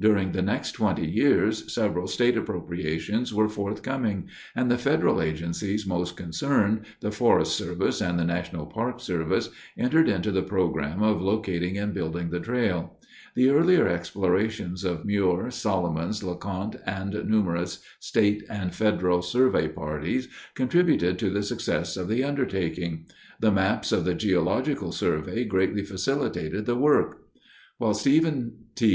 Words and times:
During 0.00 0.32
the 0.32 0.40
next 0.40 0.72
twenty 0.72 1.06
years 1.06 1.70
several 1.70 2.06
state 2.06 2.34
appropriations 2.38 3.34
were 3.34 3.46
forthcoming, 3.46 4.30
and 4.54 4.70
the 4.70 4.78
federal 4.78 5.20
agencies 5.20 5.86
most 5.86 6.16
concerned, 6.16 6.86
the 7.00 7.10
Forest 7.10 7.54
Service 7.54 8.00
and 8.00 8.18
the 8.18 8.24
National 8.24 8.64
Park 8.64 9.00
Service, 9.00 9.50
entered 9.76 10.08
into 10.08 10.32
the 10.32 10.40
program 10.40 11.02
of 11.02 11.20
locating 11.20 11.76
and 11.76 11.92
building 11.92 12.30
the 12.30 12.40
trail. 12.40 12.96
The 13.34 13.50
earlier 13.50 13.86
explorations 13.86 14.82
of 14.82 15.04
Muir, 15.04 15.50
Solomons, 15.50 16.24
LeConte, 16.24 16.78
and 16.86 17.12
numerous 17.28 17.82
state 18.00 18.44
and 18.48 18.74
federal 18.74 19.20
survey 19.20 19.68
parties 19.68 20.26
contributed 20.54 21.18
to 21.18 21.28
the 21.28 21.42
success 21.42 21.98
of 21.98 22.08
the 22.08 22.24
undertaking. 22.24 23.04
The 23.40 23.52
maps 23.52 23.92
of 23.92 24.06
the 24.06 24.14
Geological 24.14 24.90
Survey 24.90 25.44
greatly 25.44 25.82
facilitated 25.84 26.64
the 26.64 26.76
work. 26.76 27.26
While 27.76 27.92
Stephen 27.92 28.52
T. 28.74 28.94